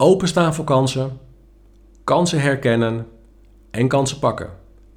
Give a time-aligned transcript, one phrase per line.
[0.00, 1.18] Openstaan voor kansen,
[2.04, 3.06] kansen herkennen
[3.70, 4.50] en kansen pakken.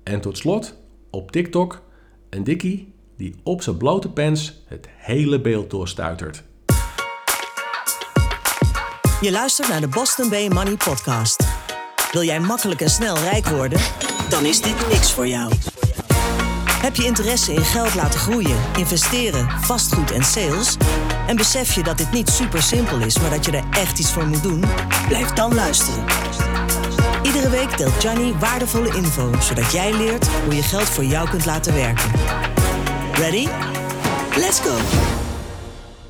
[0.04, 0.76] En tot slot
[1.10, 1.82] op TikTok
[2.30, 6.44] een dikkie die op zijn blote pens het hele beeld doorstuitert.
[9.22, 11.48] Je luistert naar de Boston Bay Money Podcast.
[12.12, 13.80] Wil jij makkelijk en snel rijk worden?
[14.30, 15.54] Dan is dit niks voor jou.
[16.82, 20.78] Heb je interesse in geld laten groeien, investeren, vastgoed en sales?
[21.32, 24.14] En besef je dat dit niet super simpel is, maar dat je er echt iets
[24.14, 24.64] voor moet doen?
[25.08, 26.04] Blijf dan luisteren.
[27.24, 31.46] Iedere week deelt Johnny waardevolle info, zodat jij leert hoe je geld voor jou kunt
[31.46, 32.12] laten werken.
[33.14, 33.48] Ready?
[34.38, 34.78] Let's go!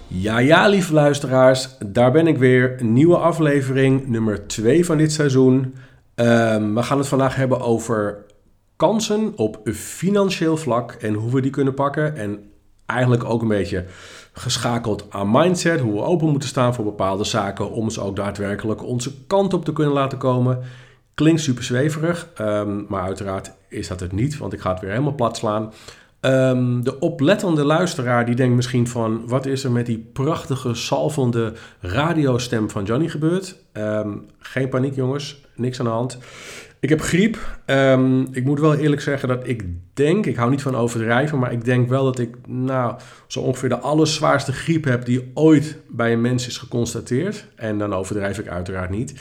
[0.08, 2.78] Ja, ja, lieve luisteraars, daar ben ik weer.
[2.84, 5.76] Nieuwe aflevering, nummer 2 van dit seizoen.
[6.16, 8.26] Ehm, we gaan het vandaag hebben over
[8.76, 12.18] kansen op financieel vlak en hoe we die kunnen pakken.
[12.18, 12.52] En
[12.86, 13.86] eigenlijk ook een beetje
[14.34, 18.84] geschakeld aan mindset, hoe we open moeten staan voor bepaalde zaken om ze ook daadwerkelijk
[18.84, 20.60] onze kant op te kunnen laten komen.
[21.14, 24.90] Klinkt super zweverig, ehm, maar uiteraard is dat het niet, want ik ga het weer
[24.90, 25.72] helemaal plat slaan.
[26.20, 29.28] Ehm, de oplettende luisteraar die denkt misschien van...
[29.28, 33.56] wat is er met die prachtige, salvende radiostem van Johnny gebeurd?
[33.72, 36.18] Ehm, geen paniek jongens, niks aan de hand.
[36.82, 37.38] Ik heb griep.
[37.66, 40.26] Ehm, ik moet wel eerlijk zeggen dat ik denk...
[40.26, 41.40] ik hou niet van overdrijven...
[41.40, 42.96] maar ik denk wel dat ik nou,
[43.28, 45.06] zo ongeveer de allerzwaarste griep heb...
[45.06, 47.48] die ooit bij een mens is geconstateerd.
[47.56, 49.14] En dan overdrijf ik uiteraard niet...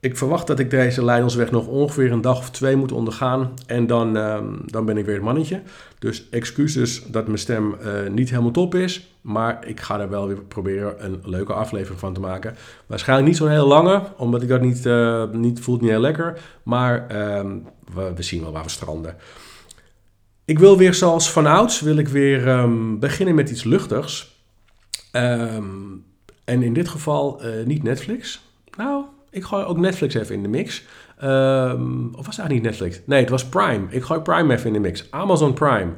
[0.00, 3.54] Ik verwacht dat ik deze Leidensweg nog ongeveer een dag of twee moet ondergaan.
[3.66, 5.62] En dan, ehm, dan ben ik weer het mannetje.
[5.98, 9.14] Dus excuses dat mijn stem uh, niet helemaal top is.
[9.20, 12.56] Maar ik ga er wel weer proberen een leuke aflevering van te maken.
[12.86, 16.40] Waarschijnlijk niet zo'n hele lange, omdat ik dat niet, uh, niet voelt niet heel lekker.
[16.62, 17.56] Maar ehm,
[17.94, 19.16] we, we, zien wel waar we stranden.
[20.44, 24.42] Ik wil weer zoals vanouds, wil ik weer um, beginnen met iets luchtigs.
[25.10, 28.40] en in dit geval uh, niet Netflix.
[28.76, 30.84] Nou, ik gooi ook Netflix even in de mix.
[31.22, 33.00] Um, of was het eigenlijk niet Netflix?
[33.04, 33.86] Nee, het was Prime.
[33.90, 35.06] Ik gooi Prime even in de mix.
[35.10, 35.92] Amazon Prime.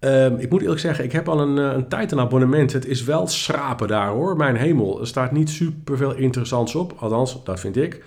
[0.00, 2.72] Um, ik moet eerlijk zeggen, ik heb al een, eh, een tijd een abonnement.
[2.72, 5.00] Het is wel schrapen daar hoor, mijn hemel.
[5.00, 6.94] Er staat niet super veel interessants op.
[6.98, 8.02] Althans, dat vind ik.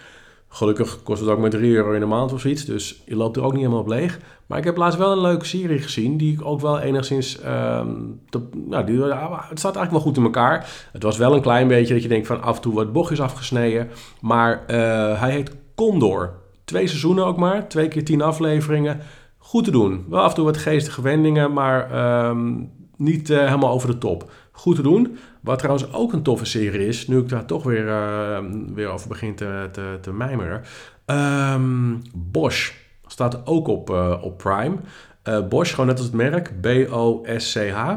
[0.51, 2.65] Gelukkig kost het ook maar 3 euro in de maand of zoiets.
[2.65, 4.19] Dus je loopt er ook niet helemaal op leeg.
[4.45, 6.17] Maar ik heb laatst wel een leuke serie gezien.
[6.17, 7.39] Die ik ook wel enigszins.
[7.45, 8.21] Um,
[8.65, 10.69] nou, die, het staat eigenlijk wel goed in elkaar.
[10.91, 13.21] Het was wel een klein beetje dat je denkt van af en toe wat bochtjes
[13.21, 13.89] afgesneden.
[14.21, 16.33] Maar uh, hij heet Condor.
[16.63, 17.67] Twee seizoenen ook maar.
[17.67, 18.99] Twee keer tien afleveringen.
[19.37, 20.05] Goed te doen.
[20.09, 21.53] Wel af en toe wat geestige wendingen.
[21.53, 24.31] Maar um, niet uh, helemaal over de top.
[24.59, 25.17] Goed te doen.
[25.41, 28.37] Wat trouwens ook een toffe serie is, nu ik daar toch weer, uh,
[28.73, 29.69] weer over begin te,
[30.01, 30.61] te, mijmeren.
[31.05, 32.71] Um, Bosch
[33.07, 34.75] staat ook op, uh, op Prime.
[35.23, 37.95] Uh, Bosch, gewoon net als het merk, B-O-S-C-H,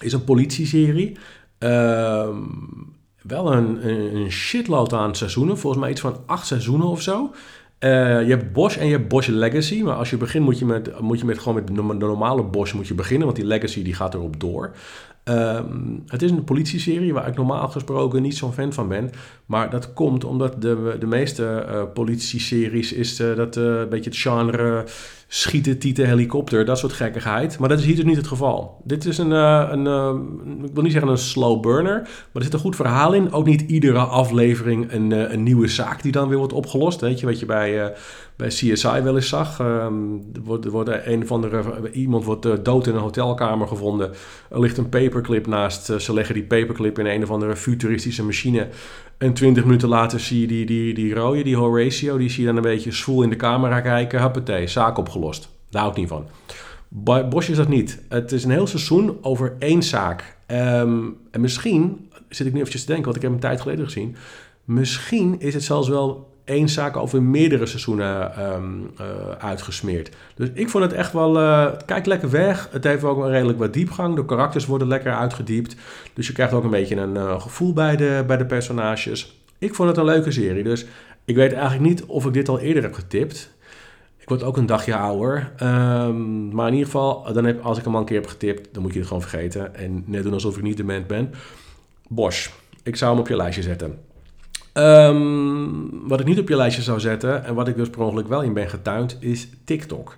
[0.00, 1.16] is een politieserie.
[1.58, 2.28] Uh,
[3.22, 7.30] wel een, een shitload aan seizoenen, volgens mij iets van acht seizoenen of zo.
[7.80, 9.82] Je hebt Bosch en je hebt Bosch Legacy.
[9.82, 12.74] Maar als je begint moet je, met, moet je met, gewoon met de normale Bosch
[12.74, 13.26] moet je beginnen.
[13.26, 14.74] Want die Legacy die gaat erop door.
[15.28, 19.10] Um, het is een politieserie waar ik normaal gesproken niet zo'n fan van ben.
[19.46, 24.10] Maar dat komt omdat de, de meeste uh, politieseries is uh, dat uh, een beetje
[24.10, 24.84] het genre
[25.28, 27.58] schieten, tieten, helikopter, dat soort gekkigheid.
[27.58, 28.80] Maar dat is hier dus niet het geval.
[28.84, 29.86] Dit is een, een
[30.64, 33.32] ik wil niet zeggen een slow burner, maar er zit een goed verhaal in.
[33.32, 37.00] Ook niet iedere aflevering een, een nieuwe zaak die dan weer wordt opgelost.
[37.00, 37.94] Weet je wat je bij
[38.36, 39.58] bij CSI wel eens zag.
[39.58, 44.12] Um, er wordt, er een van de, iemand wordt dood in een hotelkamer gevonden.
[44.50, 45.92] Er ligt een paperclip naast.
[46.02, 48.68] Ze leggen die paperclip in een of andere futuristische machine.
[49.18, 52.46] En twintig minuten later zie je die, die, die rode, die Horatio, die zie je
[52.46, 54.20] dan een beetje zwoel in de camera kijken.
[54.20, 55.48] Huppatee, zaak opgelost.
[55.70, 56.26] Daar hou ik niet van.
[56.88, 58.02] Bij Bosch is dat niet.
[58.08, 60.36] Het is een heel seizoen over één zaak.
[60.46, 63.84] Um, en misschien, zit ik nu eventjes te denken, want ik heb een tijd geleden
[63.84, 64.16] gezien.
[64.64, 69.06] Misschien is het zelfs wel één zaak over meerdere seizoenen um, uh,
[69.38, 70.10] uitgesmeerd.
[70.34, 71.36] Dus ik vond het echt wel...
[71.36, 72.68] Uh, kijk lekker weg.
[72.72, 74.16] Het heeft ook een redelijk wat diepgang.
[74.16, 75.76] De karakters worden lekker uitgediept.
[76.14, 79.40] Dus je krijgt ook een beetje een uh, gevoel bij de, bij de personages.
[79.58, 80.62] Ik vond het een leuke serie.
[80.62, 80.86] Dus
[81.24, 83.54] ik weet eigenlijk niet of ik dit al eerder heb getipt.
[84.18, 85.52] Ik word ook een dagje ouder.
[85.62, 88.68] Um, maar in ieder geval, dan heb, als ik hem al een keer heb getipt...
[88.72, 89.74] dan moet je het gewoon vergeten.
[89.74, 91.34] En net doen alsof ik niet dement ben.
[92.08, 92.50] Bosch.
[92.82, 93.98] Ik zou hem op je lijstje zetten.
[94.78, 98.28] Um, wat ik niet op je lijstje zou zetten en wat ik dus per ongeluk
[98.28, 100.16] wel in ben getuind, is TikTok.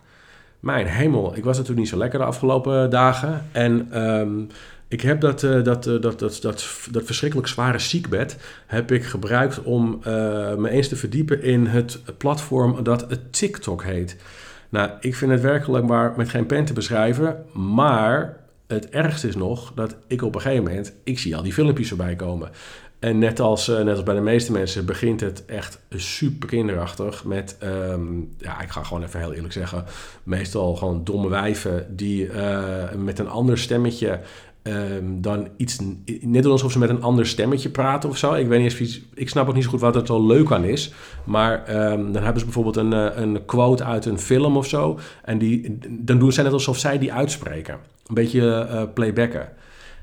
[0.61, 3.47] Mijn hemel, ik was natuurlijk niet zo lekker de afgelopen dagen.
[3.53, 4.49] En um,
[4.89, 9.05] ik heb dat, uh, dat, uh, dat, dat, dat, dat verschrikkelijk zware ziekbed heb ik
[9.05, 10.05] gebruikt om uh,
[10.55, 14.17] me eens te verdiepen in het platform dat TikTok heet.
[14.69, 19.37] Nou, ik vind het werkelijk maar met geen pen te beschrijven, maar het ergste is
[19.37, 22.51] nog dat ik op een gegeven moment, ik zie al die filmpjes erbij komen.
[22.99, 27.25] En net als, net als bij de meeste mensen begint het echt super kinderachtig.
[27.25, 28.03] Met, ehm,
[28.39, 29.85] ja, ik ga gewoon even heel eerlijk zeggen,
[30.23, 32.31] meestal gewoon domme wijven die
[32.97, 34.21] met een ander stemmetje
[34.69, 35.79] Um, dan iets,
[36.21, 38.35] net alsof ze met een ander stemmetje praten of zo.
[38.35, 40.65] Ik weet niet eens, ik snap ook niet zo goed wat er zo leuk aan
[40.65, 40.93] is.
[41.25, 44.99] Maar um, dan hebben ze bijvoorbeeld een, eh, een quote uit een film of zo.
[45.25, 47.75] En die, dan doen ze net alsof zij die uitspreken.
[48.07, 49.49] Een beetje playbacken.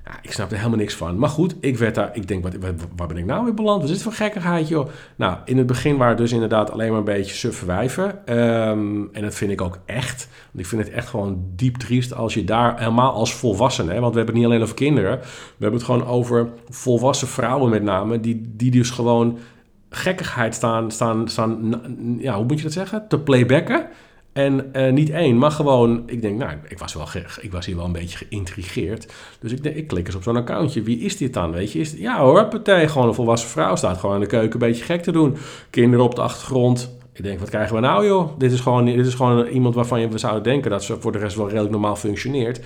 [0.05, 1.17] Ja, ik snap er helemaal niks van.
[1.17, 2.55] Maar goed, ik werd daar, ik denk, wat,
[2.95, 3.81] waar ben ik nou weer beland?
[3.81, 4.89] Wat is dit voor gekkigheid, joh?
[5.15, 8.25] Nou, in het begin waren dus inderdaad alleen maar een beetje suffe wijven.
[8.25, 10.27] Ehm, en dat vind ik ook echt.
[10.51, 13.99] Want ik vind het echt gewoon diep triest als je daar helemaal als volwassene, hè,
[13.99, 15.25] want we hebben het niet alleen over kinderen, we
[15.59, 19.37] hebben het gewoon over volwassen vrouwen met name, die, die dus gewoon
[19.89, 21.79] gekkigheid staan, staan, staan,
[22.19, 23.07] ja, hoe moet je dat zeggen?
[23.07, 23.87] Te playbacken.
[24.35, 27.07] En uh, niet één, maar gewoon, ik denk, nou, ik was, wel
[27.41, 29.13] ik was hier wel een beetje geïntrigeerd.
[29.39, 30.81] Dus ik denk, ik klik eens op zo'n accountje.
[30.81, 31.79] Wie is dit dan, weet je?
[31.79, 34.83] Is ja hoor, partij, gewoon een volwassen vrouw staat gewoon in de keuken een beetje
[34.83, 35.37] gek te doen.
[35.69, 36.97] Kinderen op de achtergrond.
[37.13, 38.29] Ik denk, wat krijgen we nou joh?
[38.37, 41.11] Dit is gewoon, dit is gewoon iemand waarvan je, we zouden denken dat ze voor
[41.11, 42.59] de rest wel redelijk normaal functioneert.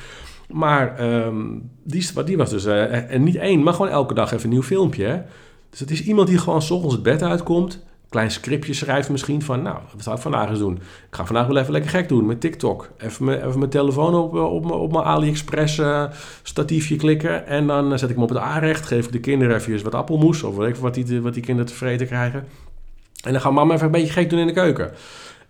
[0.47, 4.43] Maar um, die, die was dus, uh, en niet één, maar gewoon elke dag even
[4.43, 5.05] een nieuw filmpje.
[5.05, 5.21] Hè?
[5.69, 9.41] Dus het is iemand die gewoon s ochtends het bed uitkomt klein scriptje schrijft misschien
[9.41, 10.75] van, nou, wat zou ik vandaag eens doen?
[10.75, 12.89] Ik ga vandaag wel even lekker gek doen met TikTok.
[12.97, 16.03] Even even mijn telefoon op, eh, op, mijn AliExpress uh,
[16.43, 19.95] statiefje klikken en dan zet ik hem op het aanrecht, geef de kinderen even wat
[19.95, 22.45] appelmoes of weet ik wat die, wat die kinderen tevreden krijgen.
[23.23, 24.91] En dan gaat mama even een beetje gek doen in de keuken.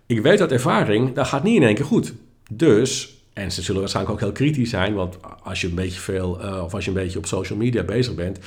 [0.06, 2.14] Ik weet uit ervaring, dat gaat niet in één keer goed.
[2.50, 6.30] Dus en ze zullen waarschijnlijk ook heel kritisch zijn, want als je een beetje veel,
[6.64, 8.38] of als je een beetje op social media bezig bent,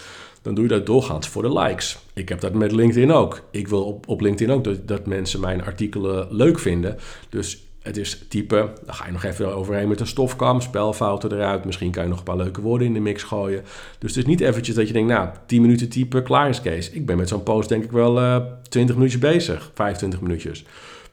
[0.44, 1.98] dan doe je dat doorgaans voor de likes.
[2.14, 3.42] Ik heb dat met LinkedIn ook.
[3.52, 6.98] Ik wil op, op LinkedIn ook dat, mensen mijn artikelen leuk vinden.
[7.30, 11.66] Dus het is typen, dan ga je nog even overheen met een stofkam, spelfouten eruit.
[11.66, 13.64] Misschien kan je nog een paar leuke woorden in de mix gooien.
[14.00, 16.90] Dus het is niet eventjes dat je denkt, nou, 10 minuten typen, klaar is Kees.
[16.90, 20.66] Ik ben met zo'n post denk ik wel uh, eh, 20 minuutjes bezig, 25 minuutjes.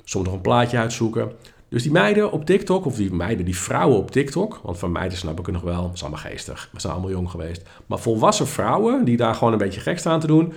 [0.04, 1.32] Soms nog een plaatje uitzoeken.
[1.70, 5.18] Dus die meiden op TikTok, of die meiden, die vrouwen op TikTok, want van meiden
[5.18, 6.68] snap ik het nog wel, dat is allemaal geestig.
[6.72, 7.62] We zijn allemaal jong geweest.
[7.86, 10.52] Maar volwassen vrouwen die daar gewoon een beetje gek staan te doen.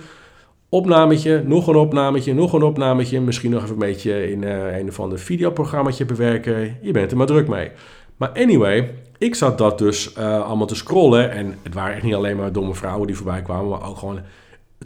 [0.68, 3.20] Opnametje, nog een opnametje, nog een opnametje.
[3.20, 6.76] Misschien nog even een beetje in uh, een of ander videoprogrammaatje bewerken.
[6.82, 7.70] Je bent er maar druk mee.
[8.16, 11.30] Maar anyway, ik zat dat dus uh, allemaal te scrollen.
[11.30, 14.20] En het waren echt niet alleen maar domme vrouwen die voorbij kwamen, maar ook gewoon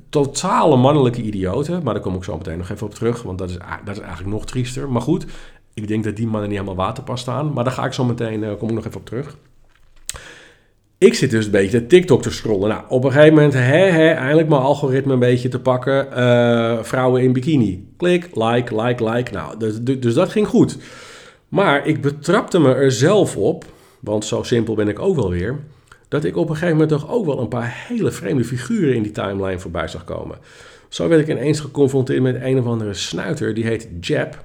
[0.08, 1.82] totale mannelijke idioten.
[1.82, 4.02] Maar daar kom ik zo meteen nog even op terug, want dat is, dat is
[4.02, 4.90] eigenlijk nog triester.
[4.90, 5.26] Maar goed,
[5.78, 7.52] ik denk dat die mannen niet helemaal waterpas staan.
[7.52, 9.36] Maar daar ga ik zo meteen, uh, kom ik nog even op terug.
[10.98, 12.68] Ik zit dus een beetje TikTok te scrollen.
[12.68, 16.06] Nou, op een gegeven moment, hè, hè, eindelijk mijn algoritme een beetje te pakken.
[16.16, 17.88] Uh, vrouwen in bikini.
[17.96, 19.32] Klik, like, like, like.
[19.32, 20.78] Nou, dus, dus, dus dat ging goed.
[21.48, 23.64] Maar ik betrapte me er zelf op,
[24.00, 25.58] want zo simpel ben ik ook wel weer,
[26.08, 29.02] dat ik op een gegeven moment toch ook wel een paar hele vreemde figuren in
[29.02, 30.38] die timeline voorbij zag komen.
[30.88, 34.44] Zo werd ik ineens geconfronteerd met een of andere snuiter, die heet Jab.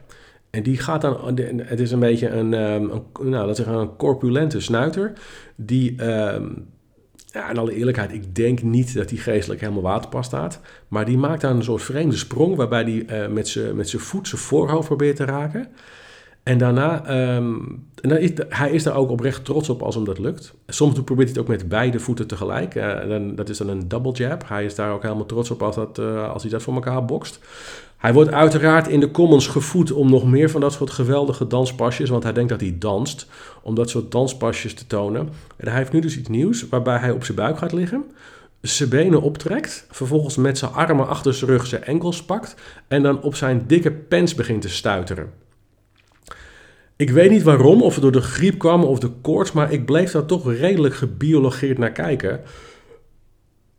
[0.56, 2.86] En die gaat dan, het is een beetje een, ehm,
[3.30, 5.14] nou, dat zeggen, een corpulente snuiter.
[5.56, 6.68] Die, um,
[7.26, 10.60] ja, in alle eerlijkheid, ik denk niet dat die geestelijk helemaal waterpas staat.
[10.88, 14.42] Maar die maakt dan een soort vreemde sprong waarbij hij uh, met zijn voet zijn
[14.42, 15.68] voorhoofd probeert te raken.
[16.44, 20.54] En daarna, um, en hij is daar ook oprecht trots op als hem dat lukt.
[20.68, 22.76] Soms probeert hij het ook met beide voeten tegelijk.
[22.76, 24.48] Uh, dat is dan een double jab.
[24.48, 27.06] Hij is daar ook helemaal trots op als, dat, uh, als hij dat voor elkaar
[27.06, 27.40] bokst.
[27.98, 32.10] Hij wordt uiteraard in de comments gevoed om nog meer van dat soort geweldige danspasjes,
[32.10, 33.28] want hij denkt dat hij danst,
[33.62, 35.30] om dat soort danspasjes te tonen.
[35.56, 38.04] En hij heeft nu dus iets nieuws waarbij hij op zijn buik gaat liggen,
[38.62, 42.56] zijn benen optrekt, vervolgens met zijn armen achter zijn rug zijn enkels pakt
[42.88, 45.43] en dan op zijn dikke pens begint te stuiteren.
[47.04, 49.86] Ik weet niet waarom, of het door de griep kwam of de koorts, maar ik
[49.86, 52.42] bleef daar toch redelijk gebiologeerd naar kijken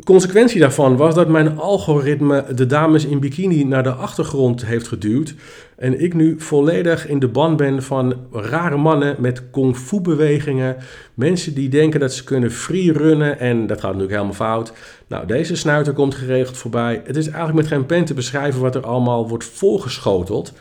[0.04, 5.34] consequentie daarvan was dat mijn algoritme de dames in bikini naar de achtergrond heeft geduwd.
[5.76, 10.76] En ik nu volledig in de ban ben van rare mannen met kung fu bewegingen.
[11.14, 14.72] Mensen die denken dat ze kunnen freerunnen en dat gaat natuurlijk helemaal fout.
[15.06, 17.02] Nou, deze snuiter komt geregeld voorbij.
[17.04, 20.52] Het is eigenlijk met geen pen te beschrijven wat er allemaal wordt voorgeschoteld.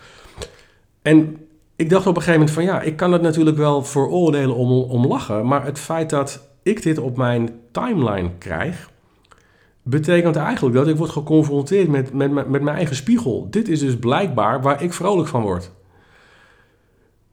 [1.02, 1.38] En
[1.76, 4.72] ik dacht op een gegeven moment van ja, ik kan het natuurlijk wel veroordelen om,
[4.72, 5.48] om lachen.
[5.48, 8.92] Maar het feit dat ik dit op mijn timeline krijg
[9.84, 13.48] betekent eigenlijk dat ik word geconfronteerd met, met, met mijn eigen spiegel.
[13.50, 15.72] Dit is dus blijkbaar waar ik vrolijk van word.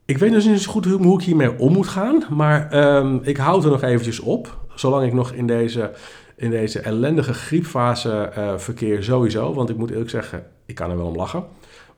[0.04, 3.37] Ik weet dus niet zo goed hoe ik hiermee om moet gaan, maar um, ik
[3.37, 4.59] houd er nog eventjes op.
[4.75, 5.90] Zolang ik nog in deze,
[6.37, 9.54] in deze ellendige griepfase uh, verkeer sowieso.
[9.54, 11.44] Want ik moet eerlijk zeggen, ik kan er wel om lachen.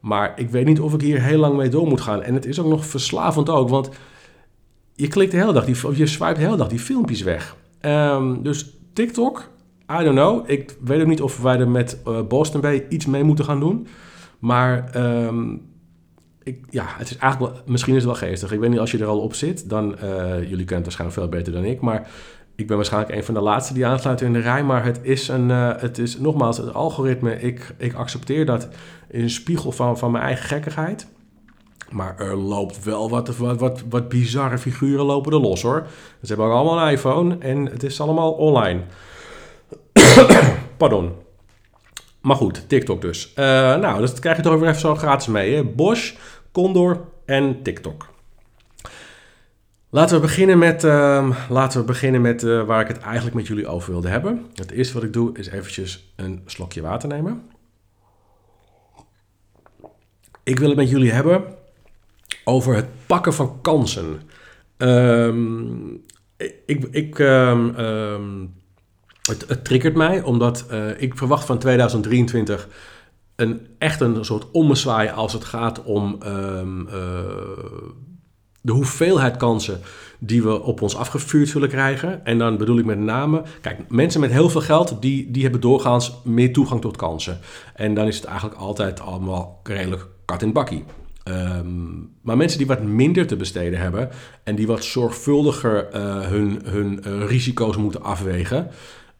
[0.03, 2.23] Maar ik weet niet of ik hier heel lang mee door moet gaan.
[2.23, 3.89] En het is ook nog verslavend ook, want
[4.95, 7.57] je klikt de hele dag, die, of je swipe de hele dag die filmpjes weg.
[7.81, 9.51] Um, dus TikTok
[10.01, 10.51] I don't know.
[10.51, 13.87] Ik weet ook niet of wij er met Boston Bay iets mee moeten gaan doen.
[14.39, 15.57] Maar ehm,
[16.43, 18.53] ik, ja, het is eigenlijk wel, misschien is het wel geestig.
[18.53, 19.97] Ik weet niet, als je er al op zit, dan...
[20.41, 22.11] jullie kennen het waarschijnlijk veel beter dan ik, maar
[22.57, 25.29] ik ben waarschijnlijk een van de laatste die aansluiten in de rij, maar het is,
[25.29, 27.41] een, uh, het is nogmaals het algoritme.
[27.41, 28.69] Ik, ik accepteer dat
[29.13, 31.07] een spiegel van, van mijn eigen gekkigheid.
[31.91, 35.87] Maar er loopt wel wat, wat, wat, bizarre figuren lopen er los hoor.
[36.23, 38.81] Ze hebben ook allemaal een iPhone en het is allemaal online.
[40.77, 41.13] Pardon.
[42.21, 43.33] Maar goed, TikTok dus.
[43.37, 43.45] Uh,
[43.77, 45.55] nou, dat krijg je toch even zo gratis mee.
[45.55, 45.65] Hè?
[45.65, 46.15] Bosch,
[46.53, 48.11] Condor en TikTok.
[49.91, 53.47] Laten we beginnen met, uh, laten we beginnen met uh, waar ik het eigenlijk met
[53.47, 54.47] jullie over wilde hebben.
[54.55, 57.43] Het eerste wat ik doe is eventjes een slokje water nemen.
[60.45, 61.45] Ik wil het met jullie hebben
[62.45, 64.21] over het pakken van kansen.
[64.77, 66.05] Um,
[66.67, 68.55] ik, ik, um, um,
[69.23, 72.69] het, het, triggert mij omdat uh, ik verwacht van 2023
[73.37, 76.19] een, echt een soort ommezwaai als het gaat om
[78.63, 79.81] de hoeveelheid kansen
[80.19, 82.25] die we op ons afgevuurd zullen krijgen.
[82.25, 85.61] En dan bedoel ik met name, kijk, mensen met heel veel geld, die, die hebben
[85.61, 87.41] doorgaans meer toegang tot kansen.
[87.75, 90.85] En dan is het eigenlijk altijd allemaal redelijk kat in bakkie.
[91.25, 94.09] Um, maar mensen die wat minder te besteden hebben
[94.45, 98.71] en die wat zorgvuldiger uh, hun, hun uh, risico's moeten afwegen,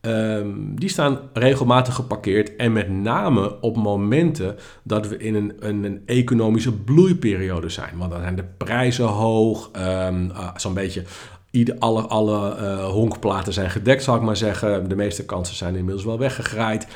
[0.07, 5.85] Um, die staan regelmatig geparkeerd en met name op momenten dat we in een, een,
[5.85, 7.99] een economische bloeiperiode zijn.
[7.99, 11.03] Want dan zijn de prijzen hoog, um, uh, zo'n beetje
[11.51, 14.89] ieder, alle, alle uh, honkplaten zijn gedekt, zal ik maar zeggen.
[14.89, 16.87] De meeste kansen zijn inmiddels wel weggegraaid.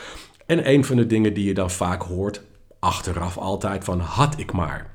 [0.46, 2.42] En een van de dingen die je dan vaak hoort,
[2.86, 4.90] achteraf altijd, van had ik maar.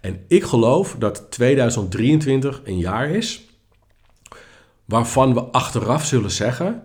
[0.00, 3.44] En ik geloof dat 2023 een jaar is
[4.84, 6.82] waarvan we achteraf zullen zeggen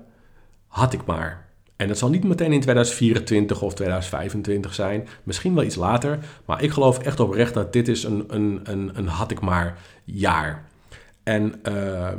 [0.68, 1.48] had ik maar.
[1.76, 6.20] En dat zal niet meteen in 2024 of 2025 zijn, misschien wel iets later.
[6.46, 9.78] Maar ik geloof echt oprecht dat dit is een, een, een, een had ik maar
[10.04, 10.66] jaar.
[11.24, 12.12] En uh,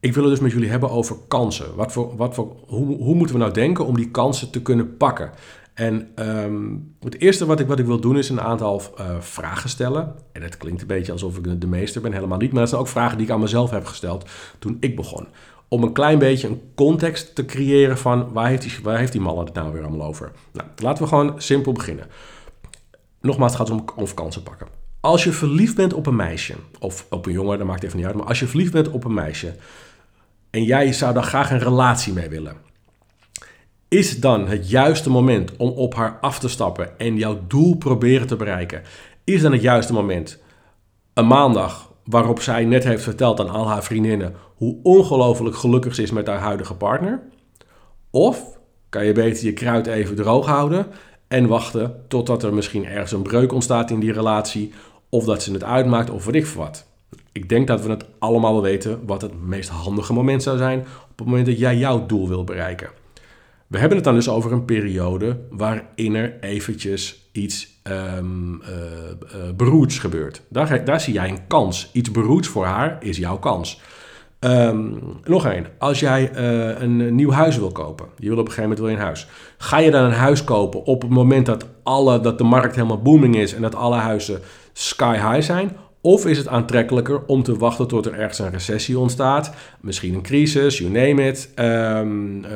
[0.00, 1.74] ik wil het dus met jullie hebben over kansen.
[1.74, 4.96] Wat voor, wat voor, hoe, hoe moeten we nou denken om die kansen te kunnen
[4.96, 5.30] pakken?
[5.76, 9.68] En um, het eerste wat ik, wat ik wil doen is een aantal uh, vragen
[9.68, 10.14] stellen.
[10.32, 12.50] En het klinkt een beetje alsof ik de meester ben, helemaal niet.
[12.50, 14.28] Maar dat zijn ook vragen die ik aan mezelf heb gesteld
[14.58, 15.26] toen ik begon
[15.68, 19.20] om een klein beetje een context te creëren van waar heeft die, waar heeft die
[19.20, 20.32] man het nou weer allemaal over.
[20.52, 22.06] Nou, laten we gewoon simpel beginnen.
[23.20, 24.66] Nogmaals, het gaat om, om kansen pakken.
[25.00, 28.06] Als je verliefd bent op een meisje, of op een jongen, dat maakt even niet
[28.06, 29.56] uit, maar als je verliefd bent op een meisje
[30.50, 32.56] en jij zou daar graag een relatie mee willen,
[33.88, 38.26] is dan het juiste moment om op haar af te stappen en jouw doel proberen
[38.26, 38.82] te bereiken?
[39.24, 40.38] Is dan het juiste moment
[41.14, 46.02] een maandag waarop zij net heeft verteld aan al haar vriendinnen hoe ongelooflijk gelukkig ze
[46.02, 47.22] is met haar huidige partner?
[48.10, 50.86] Of kan je beter je kruid even droog houden
[51.28, 54.72] en wachten totdat er misschien ergens een breuk ontstaat in die relatie,
[55.08, 56.86] of dat ze het uitmaakt of wat ik wat.
[57.32, 61.18] Ik denk dat we het allemaal weten wat het meest handige moment zou zijn op
[61.18, 62.90] het moment dat jij jouw doel wil bereiken.
[63.66, 67.80] We hebben het dan dus over een periode waarin er eventjes iets
[68.18, 68.62] um,
[69.56, 70.42] beroerds gebeurt.
[70.48, 71.90] Daar, daar zie jij een kans.
[71.92, 73.80] Iets beroerds voor haar is jouw kans.
[74.40, 75.66] Um, nog één.
[75.78, 78.88] Als jij uh, een nieuw huis wil kopen, je wil op een gegeven moment wil
[78.88, 79.26] je een huis.
[79.58, 83.02] Ga je dan een huis kopen op het moment dat, alle, dat de markt helemaal
[83.02, 84.40] booming is en dat alle huizen
[84.72, 85.76] sky high zijn?
[86.06, 90.22] Of is het aantrekkelijker om te wachten tot er ergens een recessie ontstaat, misschien een
[90.22, 91.52] crisis, you name it.
[91.56, 92.50] Um, uh,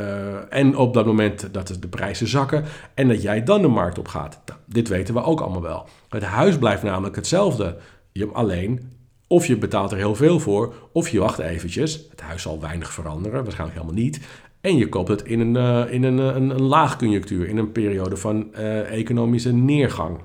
[0.49, 2.65] en op dat moment dat de prijzen zakken
[2.95, 4.41] en dat jij dan de markt op gaat.
[4.47, 5.87] Nou, dit weten we ook allemaal wel.
[6.09, 7.77] Het huis blijft namelijk hetzelfde.
[8.13, 8.93] Je, alleen
[9.27, 12.07] of je betaalt er heel veel voor, of je wacht eventjes.
[12.11, 14.21] Het huis zal weinig veranderen, waarschijnlijk helemaal niet.
[14.61, 18.17] En je koopt het in een, uh, in een, een, een laagconjunctuur, in een periode
[18.17, 20.21] van economische neergang.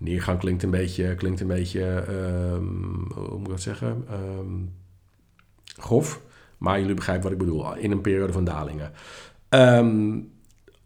[0.00, 4.04] Neergang klinkt een beetje, klinkt een beetje um, hoe moet ik dat zeggen,
[4.38, 4.72] um,
[5.64, 6.20] grof.
[6.58, 8.92] Maar jullie begrijpen wat ik bedoel, in een periode van dalingen.
[9.48, 10.30] Um,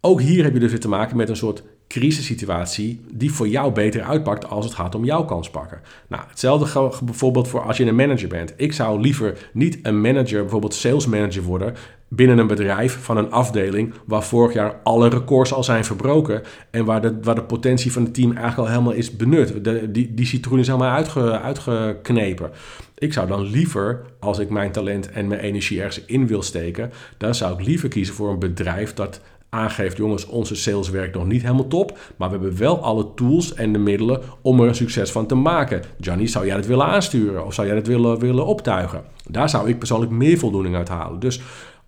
[0.00, 3.72] ook hier heb je dus weer te maken met een soort crisissituatie die voor jou
[3.72, 5.80] beter uitpakt als het gaat om jouw kans pakken.
[6.08, 8.54] Nou, hetzelfde geldt bijvoorbeeld voor als je een manager bent.
[8.56, 11.74] Ik zou liever niet een manager, bijvoorbeeld sales manager worden
[12.14, 16.84] binnen een bedrijf van een afdeling waar vorig jaar alle records al zijn verbroken en
[16.84, 19.64] waar de, waar de potentie van het team eigenlijk al helemaal is benut.
[19.94, 22.50] Die, die citroen is helemaal uitge, uitgeknepen.
[22.98, 26.92] Ik zou dan liever, als ik mijn talent en mijn energie ergens in wil steken,
[27.16, 29.20] dan zou ik liever kiezen voor een bedrijf dat
[29.54, 33.54] aangeeft, jongens, onze sales werkt nog niet helemaal top, maar we hebben wel alle tools
[33.54, 35.82] en de middelen om er een succes van te maken.
[35.96, 39.04] Johnny, zou jij het willen aansturen of zou jij het willen, willen optuigen?
[39.28, 41.20] Daar zou ik persoonlijk meer voldoening uit halen.
[41.20, 41.40] Dus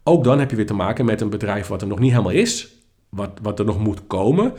[0.08, 2.32] ook dan heb je weer te maken met een bedrijf wat er nog niet helemaal
[2.32, 2.74] is,
[3.08, 4.52] wat, wat er nog moet komen,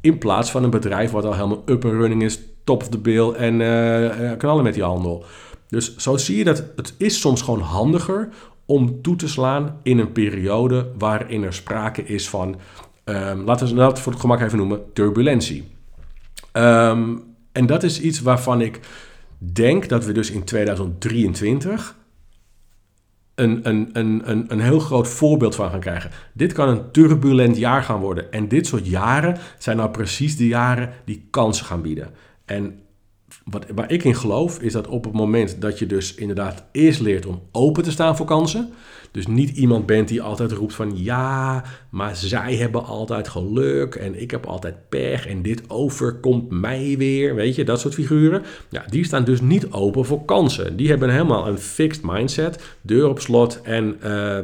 [0.00, 2.98] in plaats van een bedrijf wat al helemaal up and running is, top of the
[2.98, 5.24] bill en uh, knallen met die handel.
[5.68, 8.28] Dus zo zie je dat het is soms gewoon handiger
[8.64, 12.56] om toe te slaan in een periode waarin er sprake is van,
[13.04, 15.68] um, laten we dat voor het gemak even noemen, turbulentie.
[16.52, 17.16] Ehm,
[17.52, 18.80] en dat is iets waarvan ik
[19.38, 21.96] denk dat we dus in 2023
[23.42, 23.90] een,
[24.48, 26.10] een, heel groot voorbeeld van gaan krijgen.
[26.32, 28.32] Dit kan een turbulent jaar gaan worden.
[28.32, 32.10] En dit soort jaren zijn nou precies de jaren die kansen gaan bieden.
[32.44, 32.80] En
[33.44, 37.00] wat, waar ik in geloof is dat op het moment dat je dus inderdaad eerst
[37.00, 38.72] leert om open te staan voor kansen.
[39.10, 44.20] Dus niet iemand bent die altijd roept van ja, maar zij hebben altijd geluk en
[44.20, 47.34] ik heb altijd pech en dit overkomt mij weer.
[47.34, 48.42] Weet je, dat soort figuren.
[48.68, 50.76] Ja, die staan dus niet open voor kansen.
[50.76, 54.38] Die hebben helemaal een fixed mindset, deur op slot en uh,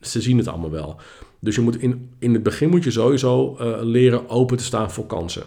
[0.00, 1.00] ze zien het allemaal wel.
[1.38, 4.90] Dus je moet in, in het begin moet je sowieso uh, leren open te staan
[4.90, 5.42] voor kansen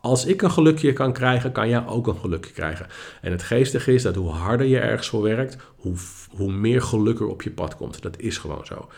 [0.00, 2.86] als ik een gelukje kan krijgen, kan jij ook een gelukje krijgen.
[3.20, 5.94] En het geestige is dat hoe harder je ergens voor werkt, hoe,
[6.30, 8.02] hoe meer geluk er op je pad komt.
[8.02, 8.88] Dat is gewoon zo.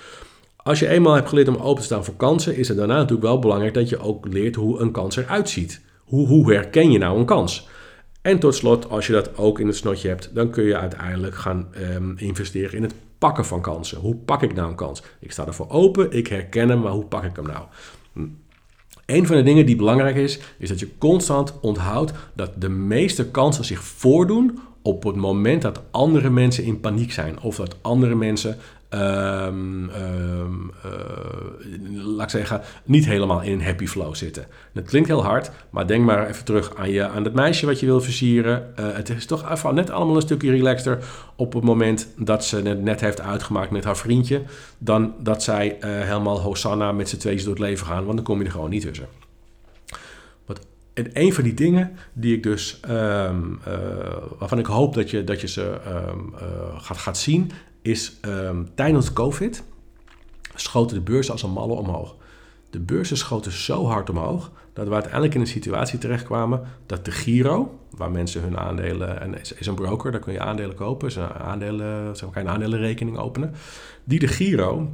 [0.56, 3.22] Als je eenmaal hebt geleerd om open te staan voor kansen, is het daarna natuurlijk
[3.22, 5.80] wel belangrijk dat je ook leert hoe een kans eruit ziet.
[6.04, 7.68] Hoe, hoe herken je nou een kans?
[8.22, 11.34] En tot slot, als je dat ook in het snotje hebt, dan kun je uiteindelijk
[11.34, 13.98] gaan ehm, investeren in het pakken van kansen.
[13.98, 15.02] Hoe pak ik nou een kans?
[15.20, 17.64] Ik sta ervoor open, ik herken hem, maar hoe pak ik hem nou?
[19.06, 23.30] Een van de dingen die belangrijk is, is dat je constant onthoudt dat de meeste
[23.30, 27.40] kansen zich voordoen op het moment dat andere mensen in paniek zijn.
[27.40, 28.56] Of dat andere mensen
[28.94, 34.46] um, um, uh, laat ik zeggen, niet helemaal in een happy flow zitten.
[34.72, 37.80] Dat klinkt heel hard, maar denk maar even terug aan, je, aan het meisje wat
[37.80, 38.72] je wil versieren.
[38.78, 41.04] Uh, het is toch net allemaal een stukje relaxter
[41.36, 44.42] op het moment dat ze het net heeft uitgemaakt met haar vriendje,
[44.78, 48.24] dan dat zij uh, helemaal Hosanna met z'n tweeën door het leven gaan, want dan
[48.24, 49.06] kom je er gewoon niet tussen.
[50.94, 53.60] En een van die dingen die ik dus, um,
[54.38, 55.78] waarvan ik hoop dat je, dat je ze
[56.78, 57.50] gaat, gaat zien,
[57.84, 59.62] is um, tijdens COVID
[60.54, 62.16] schoten de beurzen als een malle omhoog.
[62.70, 67.10] De beurzen schoten zo hard omhoog dat we uiteindelijk in een situatie terechtkwamen dat de
[67.10, 71.08] Giro, waar mensen hun aandelen, en is, is een broker, daar kun je aandelen kopen,
[71.08, 73.54] is aandelen, kan je een aandelenrekening openen,
[74.04, 74.92] die de Giro,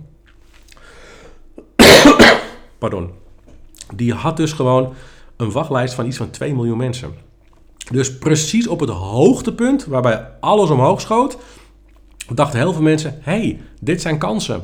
[2.78, 3.10] pardon,
[3.94, 4.94] die had dus gewoon
[5.36, 7.14] een wachtlijst van iets van 2 miljoen mensen.
[7.90, 11.38] Dus precies op het hoogtepunt waarbij alles omhoog schoot,
[12.36, 14.62] dachten heel veel mensen, hey, dit zijn kansen.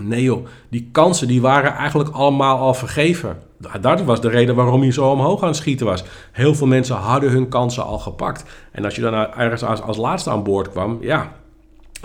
[0.00, 3.38] Nee joh, die kansen die waren eigenlijk allemaal al vergeven.
[3.80, 6.04] Dat was de reden waarom hij zo omhoog aan het schieten was.
[6.32, 8.44] Heel veel mensen hadden hun kansen al gepakt.
[8.72, 11.32] En als je dan ergens als, als laatste aan boord kwam, ja,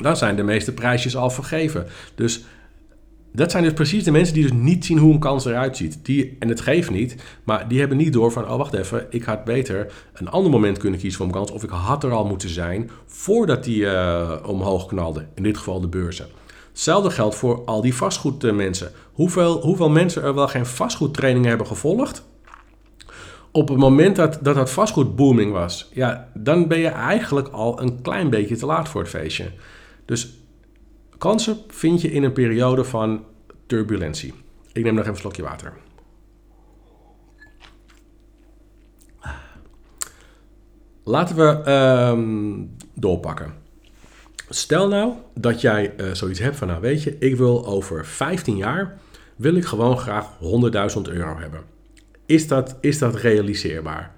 [0.01, 1.87] dan zijn de meeste prijsjes al vergeven.
[2.15, 2.43] Dus
[3.31, 5.99] dat zijn dus precies de mensen die dus niet zien hoe een kans eruit ziet.
[6.05, 8.49] Die, en het geeft niet, maar die hebben niet door van...
[8.49, 11.51] oh, wacht even, ik had beter een ander moment kunnen kiezen voor een kans...
[11.51, 15.25] of ik had er al moeten zijn voordat die uh, omhoog knalde.
[15.35, 16.27] In dit geval de beurzen.
[16.69, 18.91] Hetzelfde geldt voor al die vastgoedmensen.
[19.13, 22.27] Hoeveel, hoeveel mensen er wel geen vastgoedtrainingen hebben gevolgd...
[23.51, 27.81] Op het moment dat, dat dat vastgoed booming was, ja, dan ben je eigenlijk al
[27.81, 29.51] een klein beetje te laat voor het feestje.
[30.05, 30.39] Dus
[31.19, 33.25] Kansen vind je in een periode van
[33.65, 34.33] turbulentie.
[34.71, 35.73] Ik neem nog even een slokje water.
[41.03, 43.53] Laten we um, doorpakken.
[44.49, 48.57] Stel nou dat jij uh, zoiets hebt van, nou weet je, ik wil over 15
[48.57, 48.99] jaar,
[49.35, 51.61] wil ik gewoon graag 100.000 euro hebben.
[52.25, 54.15] Is dat, is dat realiseerbaar?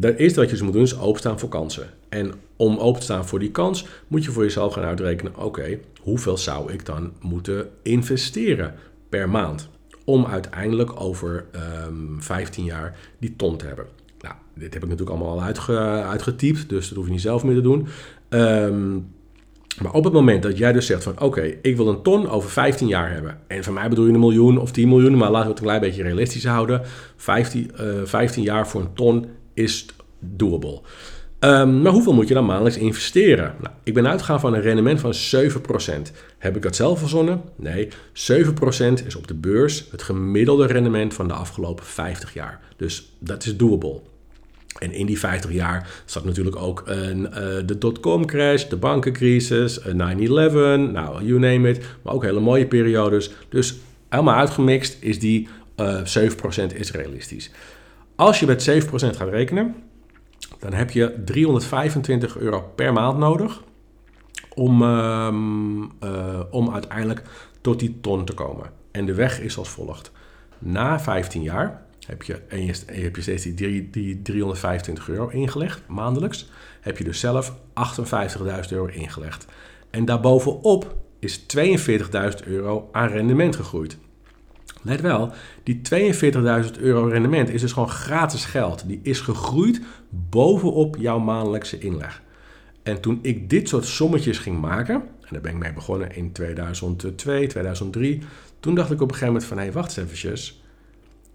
[0.00, 1.90] Het eerste wat je dus moet doen is openstaan voor kansen.
[2.08, 5.78] En om open te staan voor die kans moet je voor jezelf gaan uitrekenen: oké,
[6.00, 8.74] hoeveel zou ik dan moeten investeren
[9.08, 9.68] per maand?
[10.04, 13.86] Om uiteindelijk over um, ehm, 15 jaar die ton te hebben.
[14.20, 15.76] Nou, dit heb ik natuurlijk allemaal al uitge,
[16.08, 17.86] uitgetypt, dus dat hoef je niet zelf meer te doen.
[18.28, 19.12] Um,
[19.82, 22.50] maar op het moment dat jij dus zegt van oké, ik wil een ton over
[22.50, 23.38] 15 jaar hebben.
[23.46, 25.64] En van mij bedoel je een miljoen of 10 miljoen, maar laten we het een
[25.64, 26.82] klein beetje realistisch houden.
[27.16, 29.86] 15, uh, 15 jaar voor een ton is
[30.18, 30.80] doable.
[31.44, 33.54] Um, maar hoeveel moet je dan maandelijks investeren?
[33.60, 36.12] Nou, ik ben uitgegaan van een rendement van 7%.
[36.38, 37.42] Heb ik dat zelf verzonnen?
[37.56, 37.90] Nee, 7%
[39.06, 42.60] is op de beurs het gemiddelde rendement van de afgelopen 50 jaar.
[42.76, 44.00] Dus dat is doable.
[44.78, 49.80] En in die 50 jaar zat natuurlijk ook een, uh, de dotcom crash, de bankencrisis,
[49.80, 51.84] 9-11, nou, you name it.
[52.02, 53.30] Maar ook hele mooie periodes.
[53.48, 53.74] Dus
[54.08, 56.30] helemaal uitgemixt is die uh, eh,
[56.72, 57.50] 7% is realistisch.
[58.14, 59.74] Als je met 7% gaat rekenen,
[60.64, 63.62] dan heb je 325 euro per maand nodig
[64.54, 67.22] om, ehm, eh, om uiteindelijk
[67.60, 68.70] tot die ton te komen.
[68.90, 70.12] En de weg is als volgt.
[70.58, 75.82] Na 15 jaar heb je, en je, heb je steeds die, die 325 euro ingelegd,
[75.86, 76.50] maandelijks.
[76.80, 79.46] Heb je dus zelf 58.000 euro ingelegd.
[79.90, 83.98] En daarbovenop is 42.000 euro aan rendement gegroeid.
[84.84, 85.80] Let wel, die
[86.64, 88.84] 42.000 euro rendement is dus gewoon gratis geld.
[88.86, 92.22] Die is gegroeid bovenop jouw maandelijkse inleg.
[92.82, 96.32] En toen ik dit soort sommetjes ging maken, en daar ben ik mee begonnen in
[96.32, 98.22] 2002, 2003,
[98.60, 100.62] toen dacht ik op een gegeven moment van, hé, wacht eens.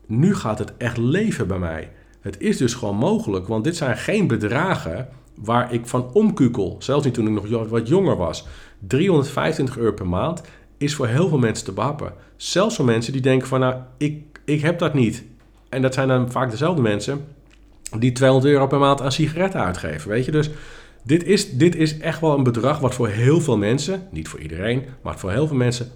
[0.05, 1.91] Nu gaat het echt leven bij mij.
[2.21, 5.09] Het is dus gewoon mogelijk, want dit zijn geen bedragen
[5.41, 6.75] waar ik van omkukel.
[6.79, 8.47] Zelfs niet toen ik nog wat jonger was.
[8.87, 10.41] 325 euro per maand
[10.79, 12.13] is voor heel veel mensen te behappen.
[12.35, 15.23] Zelfs voor mensen die denken van, nou, ik, ik heb dat niet.
[15.69, 17.25] En dat zijn dan vaak dezelfde mensen
[17.97, 20.31] die 200 euro per maand aan sigaretten uitgeven, weet je.
[20.31, 20.49] Dus
[21.03, 24.39] dit is, dit is echt wel een bedrag wat voor heel veel mensen, niet voor
[24.39, 25.91] iedereen, maar voor heel veel mensen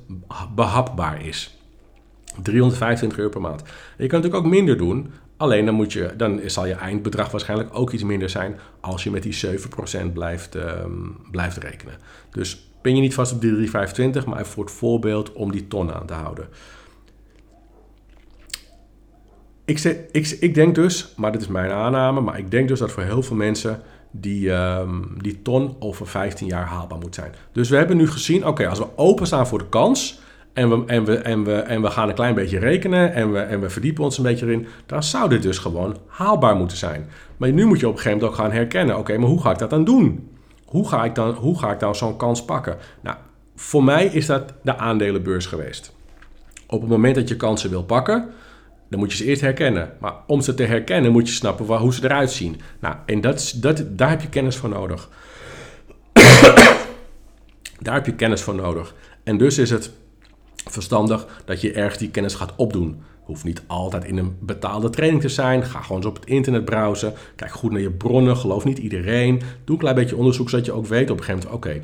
[0.55, 1.57] behapbaar is.
[2.41, 3.61] 325 euro per maand.
[3.97, 5.11] je kan natuurlijk ook minder doen.
[5.37, 9.11] Alleen dan, moet je, dan zal je eindbedrag waarschijnlijk ook iets minder zijn als je
[9.11, 9.39] met die
[10.09, 11.93] 7% blijft, um, blijft rekenen.
[12.31, 15.93] Dus ben je niet vast op die 325, maar voor het voorbeeld om die ton
[15.93, 16.47] aan te houden.
[19.65, 19.79] Ik,
[20.11, 23.03] ik, ik denk dus, maar dit is mijn aanname, maar ik denk dus dat voor
[23.03, 27.31] heel veel mensen die, um, die ton over 15 jaar haalbaar moet zijn.
[27.51, 30.21] Dus we hebben nu gezien, oké, als we openstaan voor de kans
[30.53, 33.39] en we, en, we, en, we, en we gaan een klein beetje rekenen en we,
[33.39, 37.09] en we verdiepen ons een beetje erin, dan zou dit dus gewoon haalbaar moeten zijn.
[37.37, 39.51] Maar nu moet je op een gegeven moment ook gaan herkennen, oké, maar hoe ga
[39.51, 40.32] ik dat dan doen?
[40.73, 42.77] Hoe ga ik dan, hoe ga ik dan zo'n kans pakken?
[43.01, 43.17] Nou,
[43.55, 45.93] voor mij is dat de aandelenbeurs geweest.
[46.67, 48.29] Op het moment dat je kansen wil pakken,
[48.89, 49.93] dan moet je ze eerst herkennen.
[49.99, 52.61] Maar om ze te herkennen moet je snappen waar, hoe ze eruit zien.
[52.79, 55.09] Nou, en dat, dat, daar heb je kennis voor nodig.
[57.85, 58.95] daar heb je kennis voor nodig.
[59.23, 59.91] En dus is het
[60.69, 63.03] verstandig dat je ergens die kennis gaat opdoen.
[63.23, 65.63] Hoeft niet altijd in een betaalde training te zijn.
[65.63, 67.13] Ga gewoon eens op het internet browsen.
[67.35, 68.37] Kijk goed naar je bronnen.
[68.37, 69.41] Geloof niet iedereen.
[69.63, 71.81] Doe een klein beetje onderzoek zodat je ook weet op een gegeven moment: oké,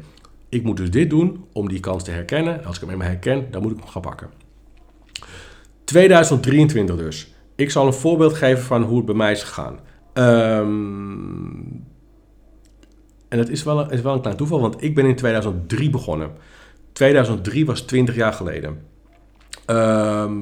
[0.50, 2.66] ik moet dus dit doen om die kans te herkennen.
[2.66, 4.30] Als ik hem eenmaal herken, dan moet ik hem gaan pakken.
[5.84, 7.34] 2023 dus.
[7.56, 9.80] Ik zal een voorbeeld geven van hoe het bij mij is gegaan.
[10.14, 11.86] Um,
[13.28, 15.90] en dat is wel, een, is wel een klein toeval, want ik ben in 2003
[15.90, 16.32] begonnen.
[16.94, 18.70] 2003 was 20 jaar geleden.
[18.70, 20.38] Um, ehm,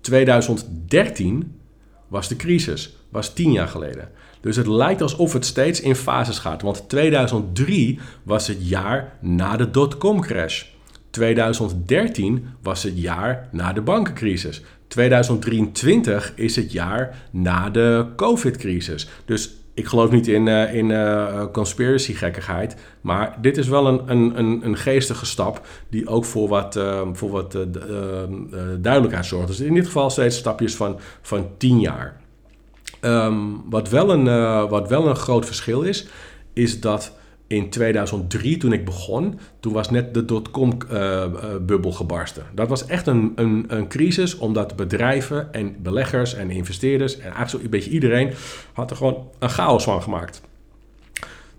[0.00, 1.60] 2013
[2.08, 4.08] was de crisis, was 10 jaar geleden.
[4.40, 6.62] Dus het lijkt alsof het steeds in fases gaat.
[6.62, 10.64] Want 2003 was het jaar na de dotcom crash.
[11.10, 14.62] 2013 was het jaar na de bankencrisis.
[14.88, 19.08] 2023 is het jaar na de COVID-crisis.
[19.24, 22.76] Dus ik geloof niet in, uh, in uh, conspiracy-gekkigheid.
[23.00, 27.00] Maar dit is wel een, een, een, een geestige stap die ook voor wat, uh,
[27.12, 27.52] voor wat
[28.80, 29.46] duidelijkheid zorgt.
[29.46, 32.20] Dus in dit geval steeds stapjes van, van 10 jaar.
[33.00, 34.24] Um, wat, wel een,
[34.68, 36.06] wat wel een groot verschil is,
[36.52, 37.12] is dat
[37.48, 42.42] in 2003, toen ik begon, toen was net de dotcom-bubbel gebarsten.
[42.54, 47.50] Dat was echt een, een, een, crisis, omdat bedrijven en beleggers en investeerders en eigenlijk
[47.50, 48.32] zo een beetje iedereen
[48.72, 50.40] had er gewoon een chaos van gemaakt.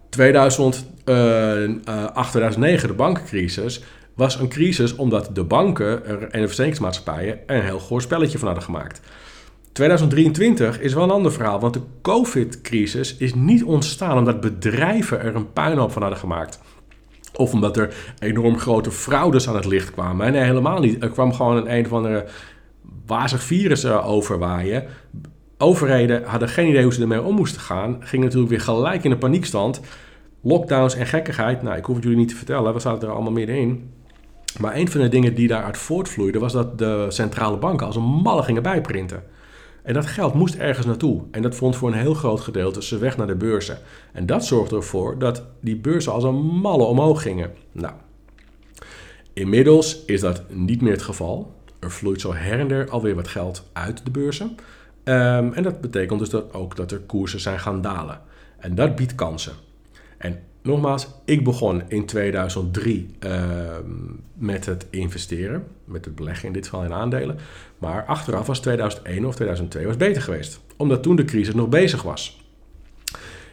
[0.10, 7.56] 2000, uh, 2009, de bankencrisis, was een crisis omdat de banken en de verzekeringsmaatschappijen er
[7.56, 9.02] een heel goor spelletje van hadden gemaakt.
[9.80, 15.36] 2023 is wel een ander verhaal, want de COVID-crisis is niet ontstaan omdat bedrijven er
[15.36, 16.60] een puinhoop van hadden gemaakt.
[17.36, 20.32] Of omdat er enorm grote fraudes aan het licht kwamen.
[20.32, 21.04] Nee, helemaal niet.
[21.04, 22.26] Er kwam gewoon een een of andere
[23.06, 24.86] wazig virus overwaaien.
[25.58, 27.98] Overheden hadden geen idee hoe ze ermee om moesten gaan.
[28.00, 29.82] Gingen natuurlijk weer gelijk in een paniekstand.
[30.42, 31.62] Lockdowns en gekkigheid.
[31.62, 33.92] Nou, ik hoef het jullie niet te vertellen, we zaten er allemaal middenin.
[34.60, 38.22] Maar een van de dingen die daaruit voortvloeide was dat de centrale banken als een
[38.24, 39.24] malle gingen bijprinten.
[39.84, 41.24] En dat geld moest ergens naartoe.
[41.32, 43.78] En dat vond voor een heel groot gedeelte zijn weg naar de beurzen.
[44.14, 47.52] En dat zorgde ervoor dat die beurzen als een malle omhoog gingen.
[47.72, 47.94] Nou,
[49.34, 51.54] inmiddels is dat niet meer het geval.
[51.80, 54.56] Er vloeit zo her en der alweer wat geld uit de beurzen.
[55.04, 58.22] Ehm, en dat betekent dus dat ook dat er koersen zijn gaan dalen.
[58.58, 59.54] En dat biedt kansen.
[60.18, 63.84] En nogmaals, ik begon in 2003 ehm,
[64.34, 67.38] met het investeren, met het beleggen in dit geval in aandelen.
[67.78, 72.02] Maar achteraf was 2001 of 2002 was beter geweest, omdat toen de crisis nog bezig
[72.02, 72.42] was.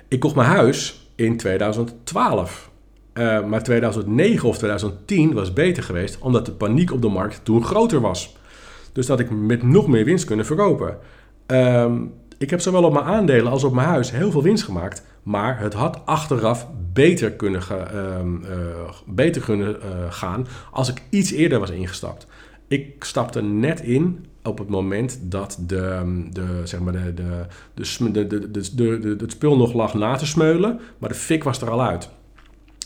[0.09, 2.71] Ik kocht mijn huis in 2012.
[3.15, 7.65] Uh, maar 2009 of 2010 was beter geweest, omdat de paniek op de markt toen
[7.65, 8.37] groter was.
[8.93, 10.99] Dus dat ik met nog meer winst kunnen verkopen.
[11.47, 15.05] Um, ik heb zowel op mijn aandelen als op mijn huis heel veel winst gemaakt.
[15.23, 21.59] Maar het had achteraf beter kunnen, eh, beter kunnen eh, gaan als ik iets eerder
[21.59, 22.27] was ingestapt.
[22.69, 25.59] Ik stapte net in op het moment dat
[29.21, 32.09] het spul nog lag na te smeulen, maar de fik was er al uit.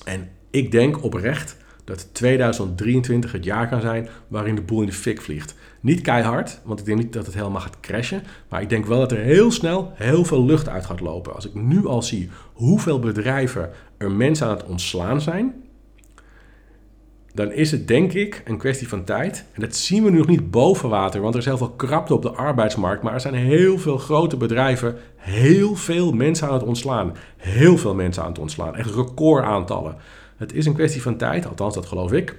[0.04, 4.92] En ik denk oprecht dat 2023 het jaar kan zijn waarin de boel in de
[4.92, 5.54] fik vliegt.
[5.80, 8.22] Niet keihard, want ik denk niet dat het helemaal gaat crashen.
[8.48, 11.34] Maar ik denk wel dat er heel snel heel veel lucht uit gaat lopen.
[11.34, 15.54] Als ik nu al zie hoeveel bedrijven er mensen aan het ontslaan zijn,
[17.34, 19.44] dan is het denk ik een kwestie van tijd.
[19.52, 22.14] En dat zien we nu nog niet boven water, want er is heel veel krapte
[22.14, 23.02] op de arbeidsmarkt.
[23.02, 27.16] Maar er zijn heel veel grote bedrijven, heel veel mensen aan het ontslaan.
[27.36, 28.76] Heel veel mensen aan het ontslaan.
[28.76, 29.96] Echt recordaantallen.
[30.36, 32.36] Het is een kwestie van tijd, althans dat geloof ik.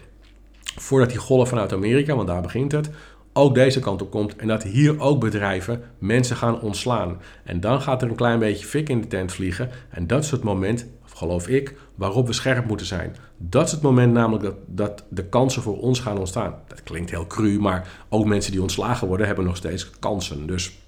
[0.75, 2.89] Voordat die golf vanuit Amerika, want daar begint het,
[3.34, 4.36] ook deze kant op komt.
[4.36, 7.22] En dat hier ook bedrijven mensen gaan ontslaan.
[7.44, 9.70] En dan gaat er een klein beetje fik in de tent vliegen.
[9.89, 13.15] En dat is het moment, geloof ik, waarop we scherp moeten zijn.
[13.38, 16.56] Dat is het moment namelijk dat, dat de kansen voor ons gaan ontstaan.
[16.67, 20.48] Dat klinkt heel cru, maar ook mensen die ontslagen worden hebben nog steeds kansen.
[20.48, 20.80] Dus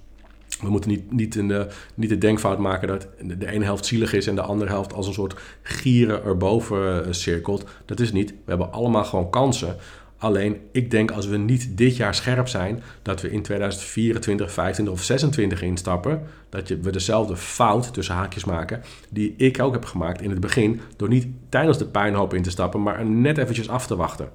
[0.62, 4.13] we moeten niet, niet, in de, niet de denkfout maken dat de ene helft zielig
[4.13, 7.65] is en de andere helft als een soort gieren erboven uh, cirkelt.
[7.86, 8.29] Dat is niet.
[8.29, 9.75] We hebben allemaal gewoon kansen.
[10.23, 14.93] Alleen ik denk als we niet dit jaar scherp zijn, dat we in 2024, 25
[14.93, 20.21] of 26 instappen, dat we dezelfde fout tussen haakjes maken die ik ook heb gemaakt
[20.21, 23.88] in het begin, door niet tijdens de pijnhoop in te stappen, maar net eventjes af
[23.88, 24.29] te wachten.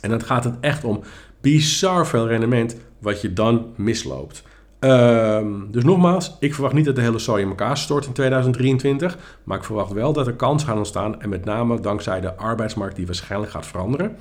[0.00, 1.00] En dan gaat het echt om
[1.40, 4.42] bizar veel rendement wat je dan misloopt.
[4.78, 9.18] Ehm, dus nogmaals, ik verwacht niet dat de hele soja in elkaar stort in 2023.
[9.44, 11.20] Maar ik verwacht wel dat er kansen gaan ontstaan.
[11.20, 14.16] En met name dankzij de arbeidsmarkt die waarschijnlijk gaat veranderen.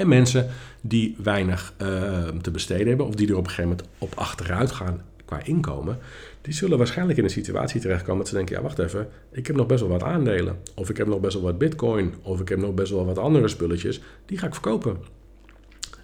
[0.00, 0.46] En mensen
[0.80, 3.06] die weinig ehm, te besteden hebben.
[3.06, 5.98] Of die er op een gegeven moment op achteruit gaan qua inkomen.
[6.40, 9.08] Die zullen waarschijnlijk in een situatie terechtkomen dat ze denken: ja, wacht even.
[9.32, 10.56] Ik heb nog best wel wat aandelen.
[10.74, 12.14] Of ik heb nog best wel wat bitcoin.
[12.22, 14.00] Of ik heb nog best wel wat andere spulletjes.
[14.26, 14.96] Die ga ik verkopen.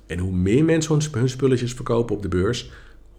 [0.06, 2.70] En hoe meer mensen hun spulletjes verkopen op de beurs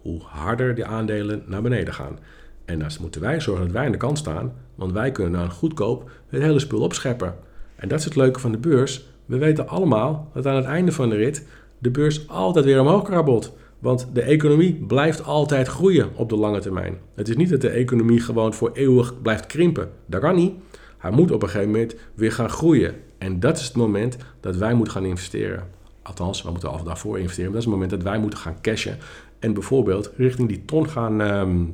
[0.02, 2.18] hoe harder de aandelen naar beneden gaan.
[2.64, 5.50] En dan moeten wij zorgen dat wij aan de kant staan, want wij kunnen dan
[5.50, 7.34] goedkoop het hele spul opscheppen.
[7.76, 9.06] En dat is het leuke van de beurs.
[9.28, 11.46] We weten allemaal dat aan het einde van de rit
[11.78, 13.52] de beurs altijd weer omhoog krabbelt.
[13.78, 16.98] Want de economie blijft altijd groeien op de lange termijn.
[17.14, 19.90] Het is niet dat de economie gewoon voor eeuwig blijft krimpen.
[20.06, 20.52] Dat kan niet.
[20.98, 22.94] Hij moet op een gegeven moment weer gaan groeien.
[23.18, 25.66] En dat is het moment dat wij moeten gaan investeren.
[26.02, 27.50] Althans, we moeten al daarvoor investeren.
[27.50, 28.98] dat is het moment dat wij moeten gaan cashen.
[29.38, 31.64] En bijvoorbeeld richting die ton gaan, ehm,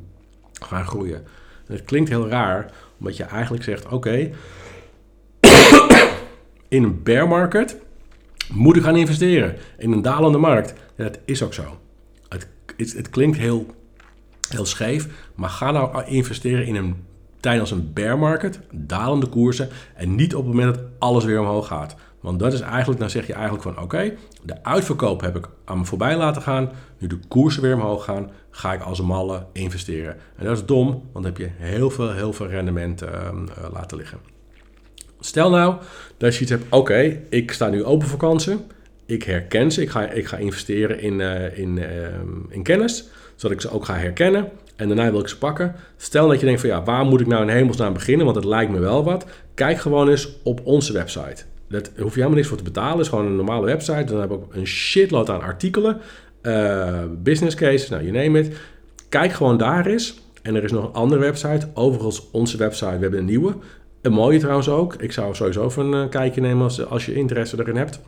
[0.52, 1.22] gaan groeien.
[1.66, 4.30] En het klinkt heel raar, omdat je eigenlijk zegt: oké,
[6.74, 7.76] in een bear market
[8.52, 9.56] moet ik gaan investeren.
[9.78, 10.74] In een dalende markt.
[10.96, 11.78] Dat is ook zo.
[12.28, 13.66] Het, het, het, klinkt heel,
[14.48, 16.96] heel scheef, maar ga nou investeren in een
[17.40, 21.66] tijdens een bear market, dalende koersen en niet op het moment dat alles weer omhoog
[21.66, 21.96] gaat.
[22.20, 25.78] Want dat is eigenlijk, dan zeg je eigenlijk van oké, de uitverkoop heb ik aan
[25.78, 26.70] me voorbij laten gaan.
[26.98, 30.16] Nu de koersen weer omhoog gaan, ga ik als een malle investeren.
[30.36, 33.08] En dat is dom, want dan heb je heel veel, heel veel rendement uh,
[33.72, 34.33] laten liggen.
[35.24, 35.74] Stel nou
[36.16, 38.60] dat je iets hebt, oké, ik sta nu open voor kansen.
[39.06, 43.56] Ik herken ze, ik ga, ik ga investeren in, uh, in, ehm, in kennis, zodat
[43.56, 44.48] ik ze ook ga herkennen.
[44.76, 45.74] En daarna wil ik ze pakken.
[45.96, 48.24] Stel dat je denkt van ja, waar moet ik nou in hemelsnaam beginnen?
[48.24, 49.26] Want het lijkt me wel wat.
[49.54, 51.42] Kijk gewoon eens op onze website.
[51.68, 52.92] Dat hoef je helemaal niks voor te betalen.
[52.92, 54.04] Het is gewoon een normale website.
[54.04, 56.00] Dan heb ik een shitload aan artikelen.
[56.42, 58.56] Uh, business cases, nou, je name it.
[59.08, 60.22] Kijk gewoon daar eens.
[60.42, 61.68] En er is nog een andere website.
[61.74, 63.54] Overigens, onze website, we hebben een nieuwe.
[64.04, 64.94] Een mooie trouwens ook.
[64.94, 68.00] Ik zou sowieso even een kijkje nemen als, als je interesse erin hebt.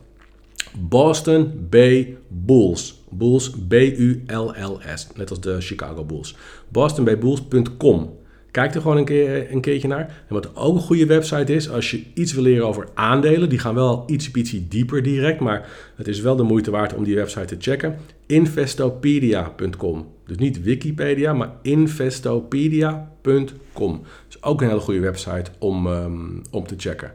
[0.79, 3.03] Boston Bay Bulls.
[3.09, 5.07] Bulls, B-U-L-L-S.
[5.15, 6.35] Net als de Chicago Bulls.
[6.69, 8.17] BostonBayBulls.com.
[8.51, 9.99] Kijk er gewoon een, keer, een keertje naar.
[9.99, 13.59] En wat ook een goede website is, als je iets wil leren over aandelen, die
[13.59, 14.31] gaan wel iets
[14.67, 17.97] dieper direct, maar het is wel de moeite waard om die website te checken.
[18.25, 20.07] Investopedia.com.
[20.25, 24.01] Dus niet Wikipedia, maar investopedia.com.
[24.29, 27.11] Is ook een hele goede website om, um, om te checken.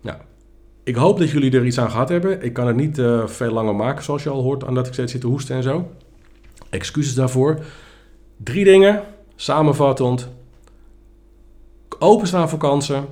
[0.00, 0.16] Nou,
[0.84, 2.42] ik hoop dat jullie er iets aan gehad hebben.
[2.42, 4.92] Ik kan het niet uh, veel langer maken, zoals je al hoort, aan dat ik
[4.92, 5.90] steeds zit te hoesten en zo.
[6.70, 7.58] Excuses daarvoor.
[8.36, 9.02] Drie dingen,
[9.36, 10.28] samenvattend.
[11.98, 13.04] Openstaan voor kansen,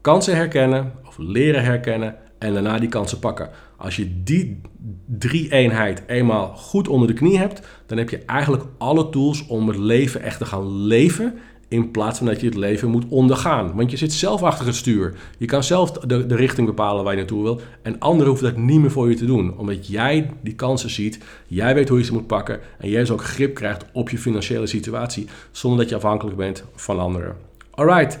[0.00, 3.50] kansen herkennen of leren herkennen en daarna die kansen pakken.
[3.76, 4.60] Als je die
[5.06, 9.68] drie eenheid eenmaal goed onder de knie hebt, dan heb je eigenlijk alle tools om
[9.68, 11.34] het leven echt te gaan leven
[11.68, 13.74] In plaats van dat je het leven moet ondergaan.
[13.74, 15.14] Want je zit zelf achter het stuur.
[15.38, 17.60] Je kan zelf de, richting bepalen waar je naartoe wil.
[17.82, 19.58] En anderen hoeven dat niet meer voor je te doen.
[19.58, 21.18] Omdat jij die kansen ziet.
[21.46, 22.60] Jij weet hoe je ze moet pakken.
[22.78, 25.26] En jij dus ook grip krijgt op je financiële situatie.
[25.50, 27.36] Zonder dat je afhankelijk bent van anderen.
[27.74, 28.18] Alright.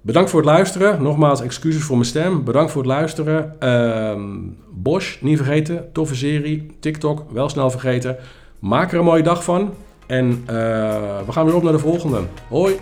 [0.00, 1.02] Bedankt voor het luisteren.
[1.02, 2.44] Nogmaals, excuses voor mijn stem.
[2.44, 3.56] Bedankt voor het luisteren.
[3.62, 4.22] Uh,
[4.70, 5.92] Bosch, niet vergeten.
[5.92, 6.66] Toffe serie.
[6.80, 8.16] TikTok, wel snel vergeten.
[8.58, 9.74] Maak er een mooie dag van.
[10.06, 10.46] En uh,
[11.26, 12.20] we gaan weer op naar de volgende.
[12.48, 12.76] Hoi!